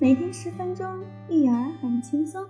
[0.00, 0.86] 每天十分钟，
[1.28, 2.46] 育儿很轻松。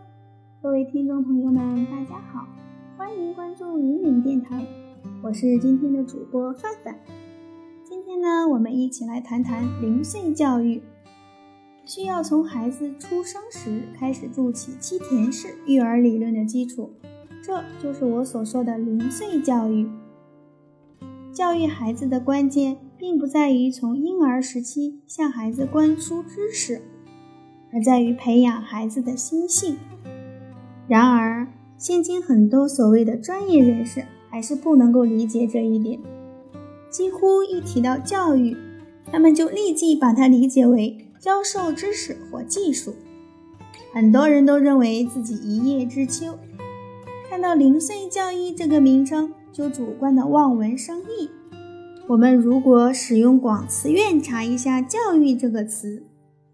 [0.61, 2.47] 各位听众朋友们，大家好，
[2.95, 4.63] 欢迎关注云云电台，
[5.23, 6.95] 我是今天的主播范范。
[7.84, 10.82] 今天呢，我们一起来谈谈零岁教育，
[11.86, 16.90] 需要从孩子出生时开始筑起梯田式育儿理论的基础，
[17.43, 19.89] 这就是我所说的零岁教育。
[21.32, 26.82] 教育孩子的关键，并不在于从婴儿时期向孩子灌输知识。
[27.72, 29.76] 而在于培养孩子的心性。
[30.86, 35.99] 然而，现今很多所谓的专业人士还是不能够理解这一点。
[36.91, 38.57] 几乎一提到教育，
[39.12, 42.95] 他们就立即把它理解为教授知识或技术。
[43.93, 46.39] 很多人都认为自己一叶知秋，
[47.29, 51.29] 看到“零碎教育”这个名称，就主观的望文生义。
[52.07, 56.03] 我们如果使用广词院查一下“教育”这个词，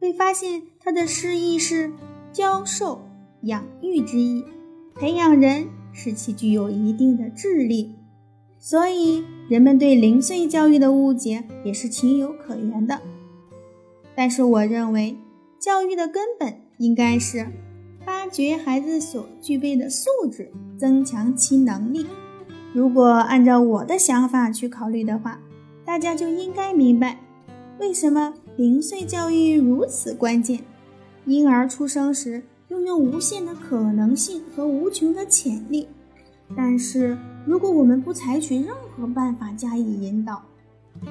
[0.04, 0.62] 会发现。
[0.80, 1.90] 它的诗意是
[2.30, 3.00] 教授、
[3.44, 4.44] 养育之意，
[4.94, 7.94] 培养人使其具有一定的智力，
[8.58, 13.00] 所以人们对零碎教育的误解也是情有可原的。
[14.14, 15.16] 但是我认为，
[15.58, 17.46] 教育的根本应该是
[18.04, 22.04] 发掘孩子所具备的素质，增强其能力。
[22.74, 25.40] 如果按照我的想法去考虑的话，
[25.82, 27.20] 大家就应该明白
[27.80, 30.60] 为什么零碎教育如此关键。
[31.24, 35.88] 婴儿出生时拥有无限的可能性和无穷的潜力，
[36.56, 40.40] 但是如果我们不采取任何办法加以引导，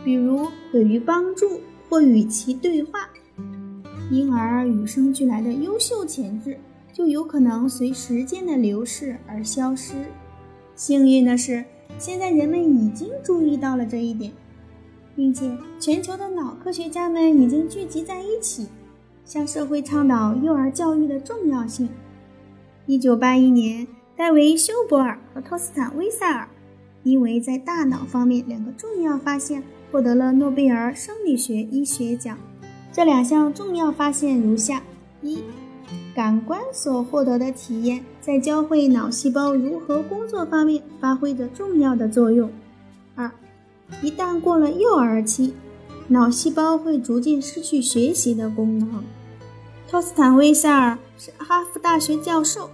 [0.06, 3.10] 比如给予帮助或与其对话，
[4.10, 6.58] 婴儿与生俱来的优秀潜质
[6.94, 9.96] 就有可能随时间的流逝而消失。
[10.76, 11.66] 幸运的是，
[12.00, 14.32] 现在人们已经注意到了这一点，
[15.16, 18.68] 并且全球的脑科学家们已经聚集在一起。
[19.26, 21.88] 向社会倡导幼儿教育的重要性。
[22.86, 23.88] 一九八一年，
[24.18, 26.46] 戴维·休伯尔和托斯坦·威塞尔
[27.04, 32.38] 因为在大脑方面两个重要发现，获得了诺贝尔生理学医学奖。
[32.92, 34.84] 这两项重要发现如下：
[35.22, 35.42] 一、
[36.14, 42.50] 感官所获得的体验在教会脑细胞如何工作方面发挥着重要的作用；
[43.16, 43.32] 二、
[44.02, 45.54] 一旦过了幼儿期。
[46.10, 49.04] 脑细胞会逐渐失去学习的功能。
[49.88, 52.70] 托斯坦·威塞尔是哈佛大学教授，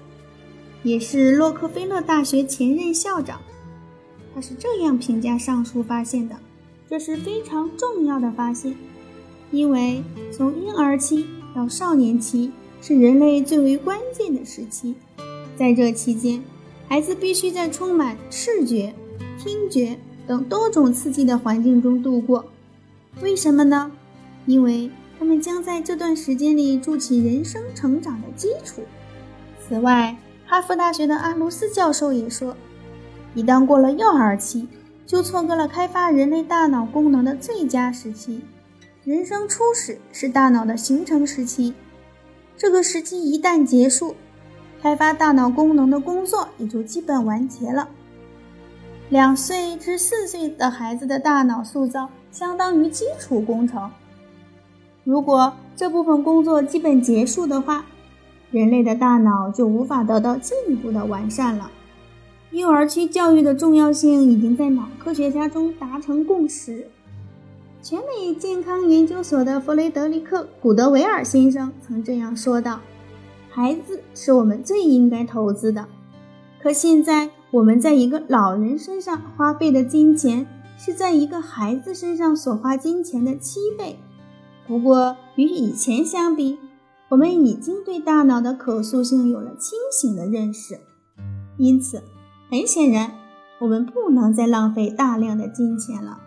[0.81, 3.40] 也是洛克菲勒大学前任校长。
[4.34, 6.36] 他是这样评价上述发现的：
[6.90, 8.75] 这是非常重要的发现，
[9.52, 14.96] 因为从婴儿期到少年期是人类最为关键的时期。
[15.56, 16.44] 在这期间，
[16.88, 18.94] 孩子必须在充满视觉、
[19.38, 22.45] 听觉等多种刺激的环境中度过。
[23.19, 23.91] 为什么呢？
[24.45, 28.84] 因为他们将在这段时间里筑起人生成长的基础。
[29.59, 32.56] 此外，哈佛大学的阿卢斯教授也说，
[33.34, 34.68] 一旦过了幼儿期，
[35.03, 38.41] 就错过了开发人类大脑功能的最佳时期。
[39.03, 41.73] 人生初始是大脑的形成时期，
[42.56, 44.16] 这个时期一旦结束，
[44.79, 47.89] 开发大脑功能的工作也就基本完结了。
[49.09, 52.09] 两岁至四岁的孩子的大脑塑造。
[52.31, 53.90] 相当于基础工程。
[55.03, 57.84] 如果这部分工作基本结束的话，
[58.52, 61.72] 人类的大脑就无法得到进一步的完善了。
[62.52, 66.88] 幼儿期教育的重要性已经在脑科学家中达成共识。
[67.81, 72.80] 全美健康研究所的弗雷德里克·古德维尔先生曾这样说道
[73.50, 75.88] ：“孩子是我们最应该投资的。
[76.62, 80.48] 可现在我们在一个老人身上花费的金钱。”
[80.82, 84.00] 是在一个孩子身上所花金钱的七倍。
[84.66, 86.58] 不过，与以前相比，
[87.10, 90.80] 我们已经对大脑的可塑性有了清醒的认识。
[91.58, 92.02] 因此，
[92.50, 93.12] 很显然，
[93.60, 96.22] 我们不能再浪费大量的金钱了。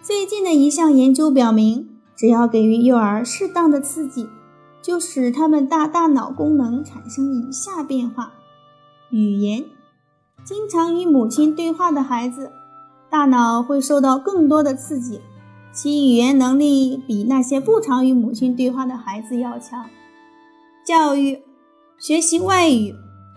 [0.00, 4.28] 最近的一项研究表明，只要给予幼儿适当的刺激，
[4.80, 8.34] 就使他们大大脑功能产生以下变化：
[9.10, 9.64] 语言，
[10.44, 12.50] 经常与母亲对话的孩子。
[13.10, 15.20] 大脑会受到更多的刺激，
[15.72, 19.86] 其语言能力比那些不常与母亲对话的孩子要强。
[20.84, 21.42] 教育、
[21.98, 22.94] 学习外语、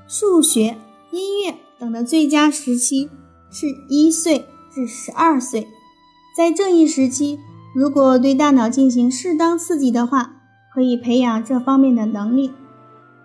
[0.08, 0.78] 数学、
[1.12, 3.10] 音乐等的最佳时期
[3.50, 5.68] 是一岁至十二岁。
[6.36, 7.40] 在这一时期，
[7.74, 10.34] 如果对大脑进行适当刺激的话，
[10.74, 12.52] 可以培养这方面的能力。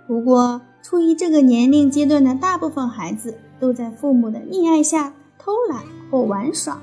[0.07, 5.83] 不过，处于这个年龄阶段的大部分孩子都在父母的溺爱下偷懒。
[6.11, 6.81] 或玩耍。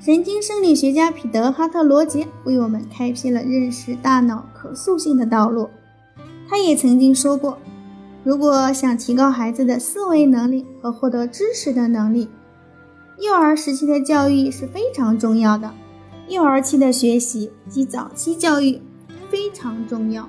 [0.00, 5.68] 神经生理学家彼得·哈特罗杰为我们开辟了认识大脑可塑性的道路。
[6.48, 7.58] 他也曾经说过，
[8.22, 12.28] 如果想提高孩子的思维能力和获得知识的能力，
[13.18, 15.72] 幼儿时期的教育是非常重要的。
[16.28, 18.80] 幼儿期的学习及早期教育
[19.28, 20.28] 非常重要。